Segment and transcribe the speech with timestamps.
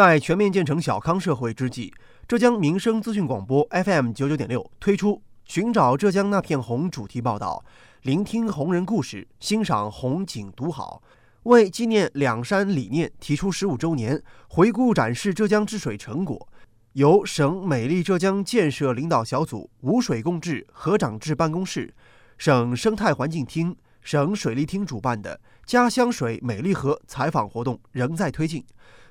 [0.00, 1.92] 在全面建成小康社会之际，
[2.26, 7.62] 浙江民生资讯广播 FM 九九点六推出“寻找浙江那片红”主题报道，
[8.00, 11.02] 聆听红人故事，欣赏红景独好。
[11.42, 14.18] 为纪念两山理念提出十五周年，
[14.48, 16.48] 回顾展示浙江治水成果，
[16.94, 21.92] 由省美丽浙江建设领导小组五水共治河长制办公室、
[22.38, 28.64] 省生态环境厅、省水利厅主办的“家乡水美丽河”采访活动仍在推进。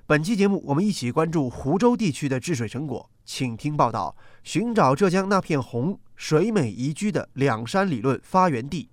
[0.09, 8.89] 本期节目，我们一起关注湖州地区的治水成果，请听报道：寻找浙江那片红，水美宜居的两山理论发源地。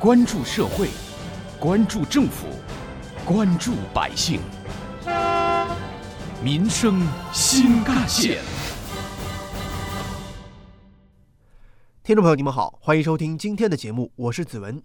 [0.00, 0.88] 关注社会，
[1.60, 2.48] 关注政府，
[3.24, 4.40] 关注百姓，
[6.42, 8.40] 民生新干线。
[12.10, 14.82] 听众朋友，你们好，欢迎收听今天的节目，我是子文。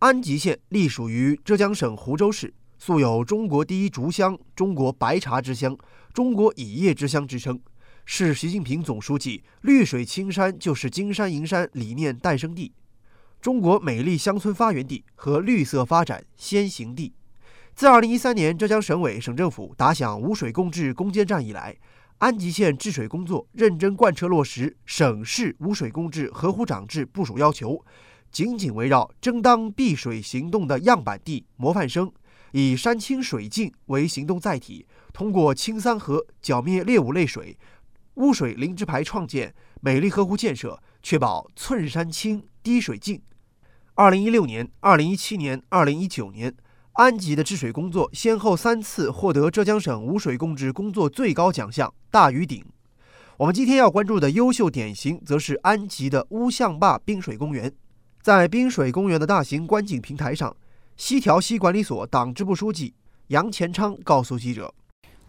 [0.00, 5.78] 安吉县隶属于浙江省湖州市，素有“中国第一竹乡”“中国白茶之乡
[6.12, 7.60] ”“中国蚁业之乡”之称，
[8.04, 12.72] 是习近平总书记“绿水青山就是金山银山”理念诞生地，
[13.40, 17.12] 中国美丽乡村发源地和绿色发展先行地。
[17.76, 21.76] 自2013年浙江省委省政府打响无水共治攻坚战以来，
[22.20, 27.82] 安吉县治水工作认真贯彻落实省市无水共治合湖长制部署要求，
[28.30, 32.12] 紧紧围绕争当避水行动的样板地模范生，
[32.52, 37.56] 以山清水净为行动载体，通过清三河剿灭劣五类水、
[38.16, 43.22] 污水零支排创建美丽河湖建设，确保寸山清滴水净。
[43.94, 46.54] 二零一六年、二零一七年、二零一九年。
[46.94, 52.64] 安吉的治水工作先后三次获得浙江省无水共治工作最高奖项“大禹鼎”。
[53.38, 57.72] 我们今天要关注的优秀典型，则是安吉的乌象坝滨水公园。
[58.20, 60.54] 在滨水公园的大型观景平台上，
[60.96, 62.92] 西条溪管理所党支部书记
[63.28, 64.74] 杨前昌告诉记者：“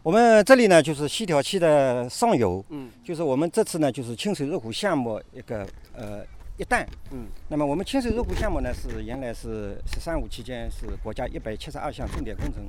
[0.03, 6.25] 我们这里呢，就是西条溪的上游，嗯，就是我们这次呢，就是清水入湖项目一个呃。”
[6.57, 12.63] 一旦，嗯，那么我们清水入湖项目呢，是原来是“十三五”期间是国家一百七十二项重点工程，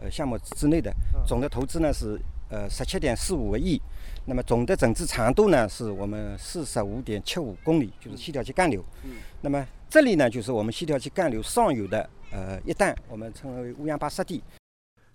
[0.00, 0.90] 呃，项目之内的，
[1.26, 2.18] 总的投资呢是
[2.48, 3.78] 呃十七点四五个亿，
[4.24, 14.42] 那么总的整治长度呢是我们四十五点七五公里，就是西条溪干流，嗯，那么这里呢就是我们西条溪干流上游的呃一旦，我们称为乌央坝湿地。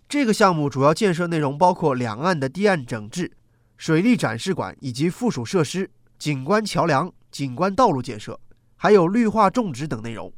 [0.08, 3.32] 这个项目主要建设内容包括两岸的堤岸整治、
[3.76, 7.12] 水利展示馆以及附属设施、景观桥梁。
[7.32, 8.40] 景观道路建设，
[8.76, 10.32] 还有绿化种植等内容。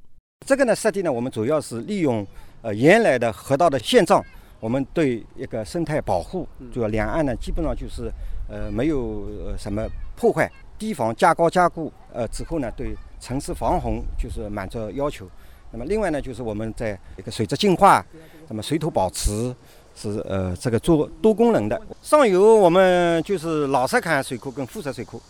[0.46, 2.26] 这个呢，设计呢，我们主要是利用
[2.62, 4.24] 呃原来的河道的现状，
[4.60, 8.12] 我们对一个生态保护，主要两岸呢基本上就是
[8.50, 15.30] 呃没有什么破坏，堤防加高加固，呃之后呢对城市防洪就是满足要求。
[15.72, 18.04] 那么另外呢就是我们在一个水质净化，
[18.50, 19.56] 那么水土保持
[19.96, 21.80] 是呃这个做多功能的。
[22.02, 25.22] 上游我们就是老石坎水库跟富石水库。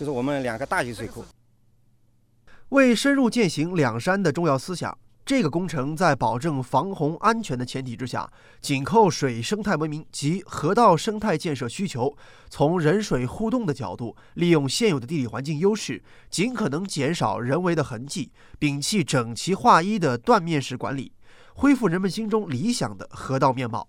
[0.00, 1.22] 就是我们两个大型水库，
[2.70, 4.96] 为深入践行两山的重要思想，
[5.26, 8.26] 这个工程在保证防洪安全的前提之下，
[8.62, 12.16] 紧扣水生态文明及河道生态建设需求，
[12.48, 21.12] 从人水互动的角度，利用现有的地理环境优势，尽可能减少人为的痕迹，摒弃整齐划一的断面式管理，
[21.52, 23.86] 恢复人们心中理想的河道面貌。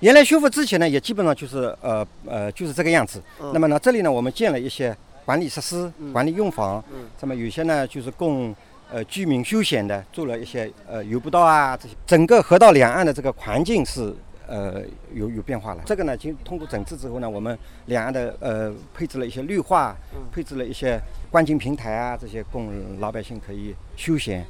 [0.00, 3.22] 原来修复之前呢，也基本上就是呃呃就是这个样子。
[3.54, 4.94] 那么呢，这里呢，我们建了一些。
[5.30, 6.82] 管理设施、管理用房，
[7.20, 8.52] 那么有些呢就是供
[8.90, 11.94] 呃居民休闲的，做了一些呃游步道啊这些。
[12.04, 14.12] 整个河道两岸的这个环境是
[14.48, 14.82] 呃
[15.14, 15.82] 有有变化了。
[15.86, 19.96] 这个呢，经通过整治之后呢，我们两岸的呃配置了一些绿化，
[20.32, 24.44] 配置了一些观景平台啊这些，供老百姓可以休闲。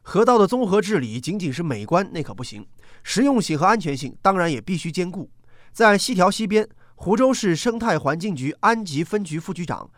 [0.00, 2.66] 河道的综合治理仅仅是美观那可不行，
[3.02, 5.28] 实用性和安全性当然也必须兼顾。
[5.74, 6.66] 在西条西边。
[6.98, 9.88] 湖州市生态环境局安吉分局副局长、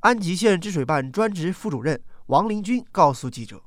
[0.00, 3.60] 安吉县治水办专职副主任王林军告诉记者：“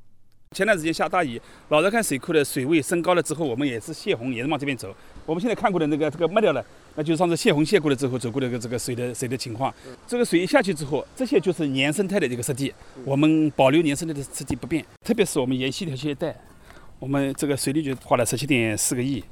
[0.56, 4.92] 前段时间下大雨，老实看水库的水位升高了之后，我们也是泄洪，也是往这边走。
[5.26, 6.64] 我们现在看过的那个这个没掉了，
[6.94, 9.72] 那就是上次泄洪泄过了之后走过的这个这个水的水的情况。
[10.06, 12.72] 这个水一下去之后，这些就是原生态的这个湿地，
[13.04, 14.82] 我们保留原生态的湿地不变。
[15.04, 16.34] 特别是我们沿溪条溪一带，
[16.98, 19.22] 我们这个水利局花了十七点四个亿。”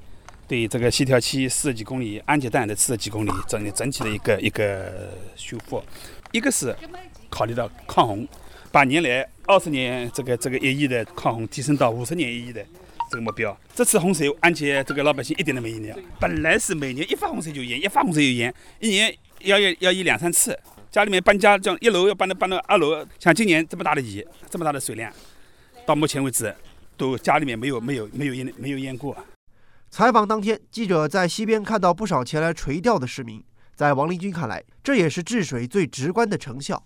[0.48, 5.82] 对这个西条溪四十几公里，安吉段的四十几公里，整整体的一个一个修复，
[6.32, 6.74] 一个是
[7.28, 8.28] 考虑到抗洪，
[8.70, 12.64] 把年来二十年这个这个一亿的抗洪提升到五十年一亿的
[13.10, 13.56] 这个目标。
[13.74, 15.96] 这次洪水，安吉这个老百姓一点都没淹了。
[16.20, 20.56] 本来是每年一发洪水就淹，一发洪水就淹，一年要要要淹两三次。
[20.92, 25.12] 家里面搬家，这样一楼要搬到搬到二楼，像今年这么大的雨，这么大的水量，
[25.84, 26.54] 到目前为止，
[26.96, 29.14] 都家里面没有没有没有淹没有淹过。
[29.96, 33.42] 采访当天，记者在溪边看到不少前来垂钓的市民。
[33.74, 36.84] 在王林军看来，这也是治水最直观的成效。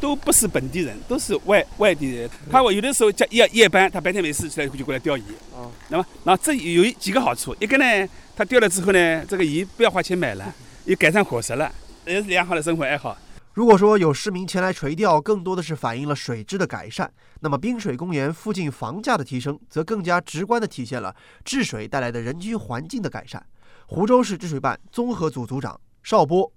[0.00, 2.30] 都不是本地人，都是外外地人。
[2.48, 5.22] 他我有的时候加夜夜班，他白天没事起来就过来钓鱼。
[5.52, 5.66] 啊。
[5.88, 10.54] 那么，那这有几个好处，一个呢，他钓了之后呢，这个鱼不要花钱买了，
[10.84, 11.72] 也改善伙食了，
[12.06, 13.18] 也是良好的生活爱好。
[13.54, 21.14] 如果说有市民前来垂钓，更多的是反映了水质的改善，那么滨水公园附近房价的提升，则更加直观地体现了
[21.44, 23.44] 治水带来的人居环境的改善。
[23.88, 26.50] 湖州市治水办综合组组长邵波，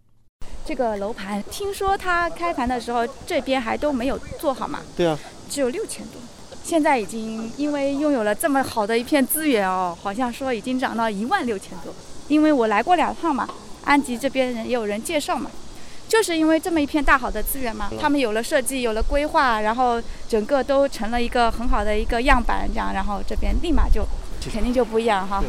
[0.63, 4.79] 这个楼盘听说它开盘的时候这边还都没有做好嘛？
[4.95, 5.19] 对啊，
[5.49, 6.21] 只有六千多，
[6.63, 11.93] 现在已经因为拥有了这么好的一片资源哦，好像说已经涨到一万六千多。
[12.29, 13.49] 因为我来过两趟嘛，
[13.83, 15.51] 安吉这边人也有人介绍嘛。
[16.15, 24.07] 就是因为这么一片大好的资源嘛，他们有了设计，有了规划，然后整个都成了一个很好的一个样板，这样，然后这边立马就
[24.49, 25.43] 肯定就不一样哈。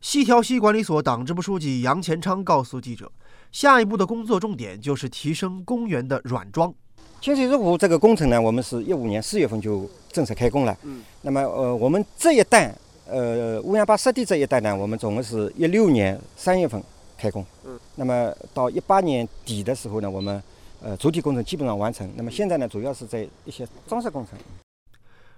[0.00, 3.10] 西条西管理所党支部书记杨前昌告诉记者，
[3.50, 6.72] 下一步的工作重点就是提升公园的软装。
[7.20, 10.78] 清水入湖这个工程呢，我们是一五年四月份就正式开工了。
[10.84, 11.02] 嗯。
[11.22, 12.72] 那么呃，我们这一带
[13.08, 16.80] 呃乌鸦坝湿地这一带呢，我们总共是一六年三月份。
[17.20, 20.42] 开工，嗯，那么到一八年底的时候呢，我们
[20.80, 22.10] 呃主体工程基本上完成。
[22.16, 24.38] 那么现在呢，主要是在一些装饰工程。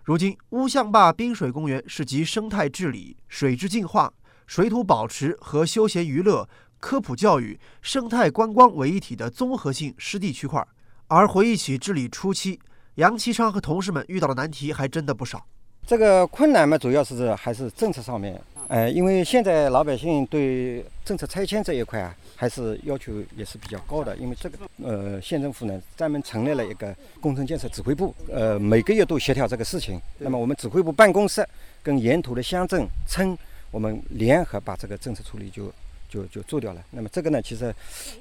[0.05, 4.13] 如今，乌象坝滨水公园是集生态治理、水质净化、
[4.47, 6.49] 水土保持和休闲娱乐、
[6.79, 10.65] 科普教育、生态观光为一体的综合性湿地区块。
[11.09, 12.59] 而回忆起治理初期，
[12.95, 15.45] 杨其昌和同事们遇到的难题还真的不少。
[15.85, 18.41] 这个困难嘛，主要是还是政策上面。
[18.73, 24.17] 呃，因为现在老百姓对政策拆迁这一块啊，还是要求也是比较高的。
[24.17, 30.01] 因为这个，呃，县政府呢专门成立了一个工程建设指挥部，呃，每个月都协调这个事情。
[30.17, 31.47] 那么我们指挥部办公室
[31.83, 33.37] 跟沿途的乡镇村，
[33.71, 35.71] 我们联合把这个政策处理就
[36.09, 36.83] 就就做掉了。
[36.93, 37.75] 那么这个呢，其实，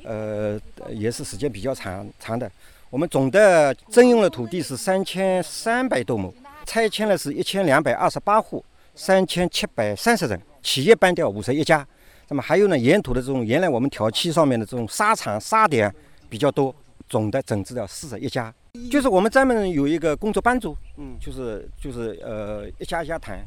[0.04, 0.60] 呃，
[0.90, 2.52] 也是时间比较长长的。
[2.90, 6.34] 我们总的征用的土地是三千三百多亩，
[6.66, 8.62] 拆迁了是一千两百二十八户。
[8.96, 11.86] 三千七百三十人，企业搬掉五十一家，
[12.28, 12.78] 那么还有呢？
[12.78, 15.94] 沿途的这种原来我们调漆上面的这种沙场沙点
[16.30, 16.76] 比较多，
[17.10, 18.54] 总的整治了四十一家。
[18.90, 23.46] 就是我们专门有一个工作班组，嗯，就是就是呃一家一家谈。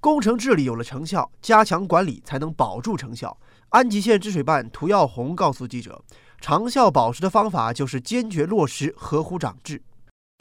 [0.00, 3.36] 工程治理有了成效，加强管理才能保住成效。
[3.70, 6.02] 安吉县治水办涂耀红告诉记者，
[6.40, 9.82] 长效保持的方法就是坚决落实河湖长制。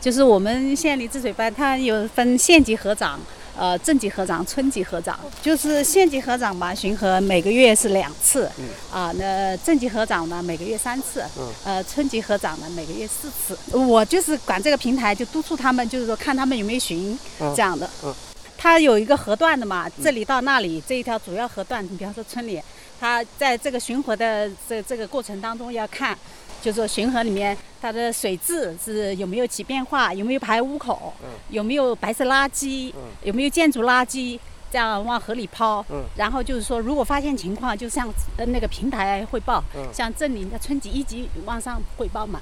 [0.03, 3.19] 就是我们县里治水办，它有分县级河长。
[3.57, 8.47] 呃，镇级河长、村级河长，就是县级河长吧，巡河每个月是两次。
[8.59, 8.65] 嗯。
[8.91, 11.25] 啊，那镇级河长呢，每个月三次。
[11.39, 11.51] 嗯。
[11.65, 13.57] 呃，村级河长呢，每个月四次。
[13.75, 17.17] 我就是管这个平台，就督促他们，就是说看他们有没有巡
[17.55, 17.89] 这样的。
[18.03, 18.13] 嗯。
[18.55, 22.61] 他有一个河段的嘛，这里到那里这一条主要河段，你比方说村里，
[22.99, 26.15] 他在这个巡河的这这个过程当中要看。
[26.61, 31.13] 就说巡河里面，它的水质是有没有起变化，有没有排污口，
[31.49, 32.91] 有没有白色垃圾，
[33.23, 34.39] 有没有建筑垃圾，
[34.69, 35.85] 这样往河里抛。
[36.15, 39.63] 然后就是说，如果发现情况，就向那个平台汇报，
[39.93, 42.41] 向镇里的村级一级往上汇报嘛。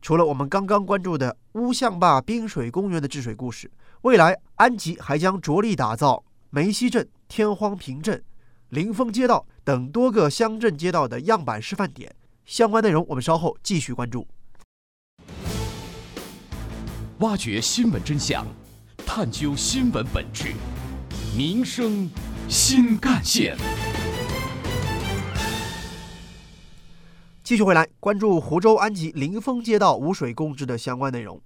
[0.00, 3.70] 除了我们刚刚关注的乌象坝滨水公园的治水故事，
[4.02, 8.22] 未来安吉还将着力打造梅溪镇、天荒坪镇、
[8.68, 12.14] 临风街道等多个乡镇街道的样板示范点。
[12.46, 14.24] 相关内容，我们稍后继续关注。
[17.18, 18.46] 挖掘新闻真相，
[19.04, 20.54] 探究新闻本质，
[21.36, 22.08] 民生
[22.48, 23.56] 新干线。
[27.42, 31.42] 继续回来关注湖州安吉临风街道无水共治的相关内容。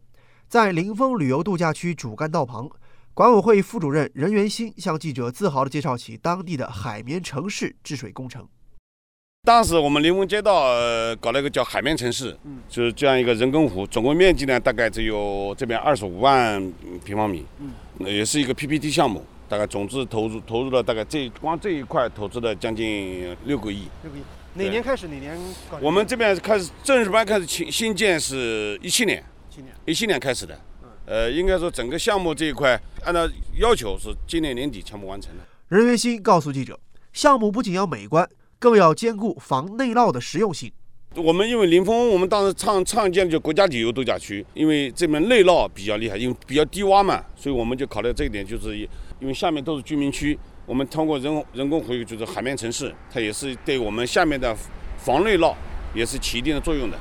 [0.48, 2.68] 在临风旅游度假区主干道旁，
[3.14, 8.46] 管委会副主任任元新向记者自豪地介绍起当地的海绵城市治水工程。
[9.42, 10.68] 当时我们临汾街道
[11.16, 12.36] 搞了一个叫海绵城市，
[12.68, 16.72] 就是这样一个人工湖，总共面积呢大概只有这边二十五万
[17.04, 17.44] 平方米，
[17.98, 23.88] 也是一个 PPT 项目，大概总资投入投入了大概这光这一块投资了将近六个亿。
[24.02, 24.22] 六个亿，
[24.54, 25.08] 哪年开始？
[25.08, 25.36] 哪年？
[25.80, 30.56] 我们这边开始正式班开始新新建是一七年，七年，一七年开始的。
[31.06, 33.28] 呃，应该说整个项目这一块按照
[33.58, 35.42] 要求是今年年底全部完成的。
[35.68, 36.78] 任元新告诉记者，
[37.12, 38.28] 项目不仅要美观。
[38.60, 40.70] 更要兼顾防内涝的实用性。
[41.16, 48.78] 我们因为临风，我们当时创创建就国家旅游度假区，因为这边内涝比较厉害，因为比较低洼嘛，所以我们就考虑这一点，就是
[49.18, 54.54] 因为下面都是居民区，我们通过人人工湖就是海绵城市，它也是对我们下面的
[54.98, 55.52] 防内涝
[55.94, 56.98] 也是起一定的作用的。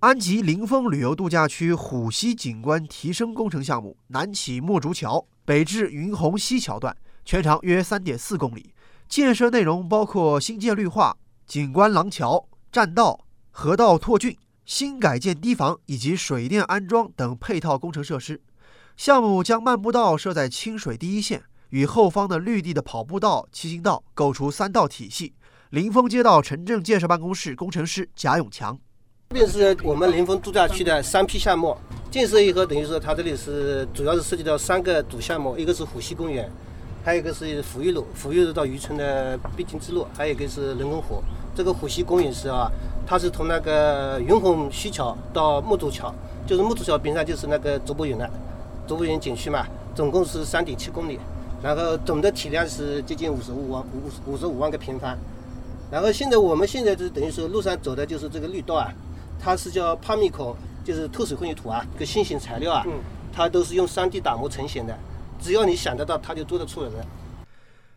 [0.00, 8.73] 安吉临风旅游度假区虎溪景观提升工程项目南起墨竹桥，北至云虹溪桥段，全长约三点四公里。
[9.08, 18.40] 建设内容包括新建绿化、景观廊桥、栈道、河道拓浚、新改建堤防以及水电安装等配套工程设施。
[18.96, 25.34] 项目将漫步道设在清水第一线，与后方的绿地的跑步道、骑行道构出三道体系。
[25.70, 28.78] 临风街道城镇建设办公室工程师贾永强：
[29.30, 31.76] 这边是我们临风度假区的三批项目，
[32.10, 36.48] 建设以后等于说它这里是主要是涉及到三个主项目，一个是虎溪公园，
[37.04, 41.22] 还有一个是抚育路，抚育路到渔村的必经之路，还有一个是人工湖。
[41.54, 42.72] 这个虎溪公园是啊，
[43.06, 46.12] 它是从那个云洪溪桥到木竹桥，
[46.46, 48.26] 就是木竹桥边上就是那个竹柏园了。
[48.86, 51.18] 竹柏园景区嘛，总共是三点七公里，
[51.62, 55.14] 然后总的体量是接近五十五万五五十五万个平方。
[55.90, 58.90] 然后现在我们现在就等于说路上走的就是这个绿道啊，
[59.38, 62.86] 它是叫帕米孔，就是透水混凝土啊，个新型材料啊，
[63.30, 64.98] 它都是用 3D 打磨成型的，
[65.44, 67.06] 只要你想得到，它就做得出来的。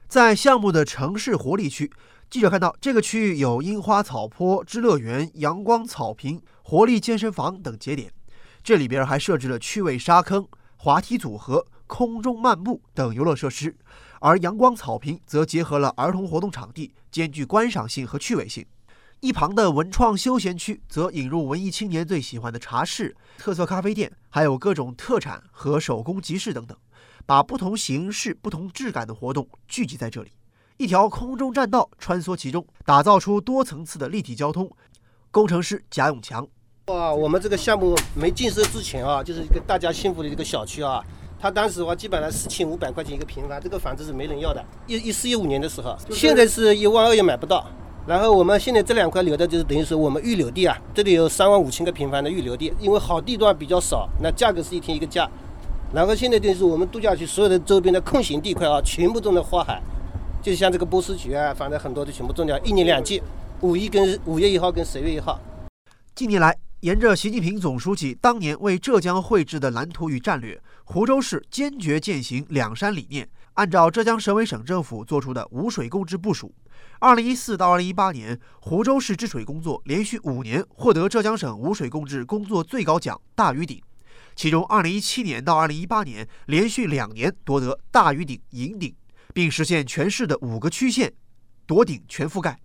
[0.10, 1.90] 在项目的城市活力区，
[2.30, 8.12] 记者看到这个区域有樱花草坡、之乐园、阳光草坪、活力健身房等节点，
[8.62, 10.46] 这里边还设置了趣味沙坑。
[10.76, 13.74] 滑梯组合、空中漫步等游乐设施，
[14.20, 18.66] 而阳光草坪则结合了儿童活动场地，兼具观赏性和趣味性。
[19.22, 26.78] 一旁的文创休闲区则引入文艺青年最喜欢的茶室、特色咖啡店，还有各种特产和手工集市等等，
[27.28, 30.32] 把不同形式、不同质感的活动聚集在这里。
[30.78, 34.72] 一条空中栈道穿梭其中，打造出多层次的立体交通。
[35.30, 36.48] 工程师贾永强。
[36.86, 41.04] 哇，我们这个项目没建设之前啊，就是一个大家幸福的一个小区啊。
[41.38, 44.64] 他当时的话，基本上四千五百块钱一个平方，这个房子是没人要的。
[44.88, 47.68] 一一四一五年的时候，现在是一万二也买不到。
[48.08, 55.30] 然后我们现在这两块留的就是等于说我们预留地啊，这里有三万五千个平方的预留地，因为好地段比较少，那价格是一天一个价。
[55.94, 59.82] 然后现在就是我们度假区所有的周边的空闲地块啊，全部种的花海，
[60.42, 63.22] 就像这个波斯菊啊，反正很多都全部种掉，一年两季，
[63.62, 65.40] 五一跟五月一号跟十月一号。
[66.16, 66.56] 近年来。
[66.82, 76.54] 沿着习近平总书记当年为浙江绘制的蓝图与战略，湖州市坚决践行两山理念，按照浙江省委省政府作出的无水共治部署，
[77.00, 83.82] 二零一四到二零一八年，湖州市治水工作连续五年获得浙江省无水共治工作最高奖大鱼鼎，
[84.38, 88.96] 其中，2017年到2018年连续两年夺得大鱼鼎银顶，
[89.34, 91.12] 并实现全市的五个区县
[91.66, 92.60] 夺顶全覆盖。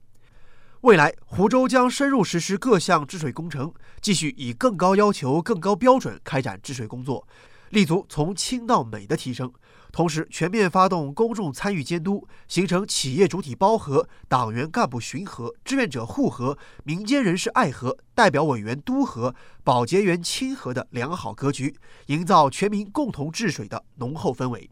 [0.83, 7.27] 未来，湖州将深入实施各项治水工程，继续以更高要求、更高标准开展治水工作，
[7.71, 9.51] 立足从轻到美的提升。
[9.93, 24.71] 同时，全面发动公众参与监督，形成企业主体包合、党员干部巡河、志愿者护河、民间人士爱河、代表委员督河、保洁员亲河的良好格局，营造全民共同治水的浓厚氛围。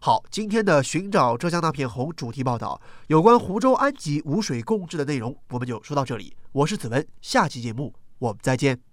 [0.00, 6.34] 好，今天的寻找浙江那片红主题报道，有关湖州安吉无水共治的内容，我们就说到这里。
[6.50, 8.89] 我是子文，下期节目我们再见。